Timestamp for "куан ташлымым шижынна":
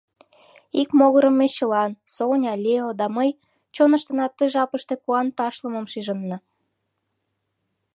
5.03-6.37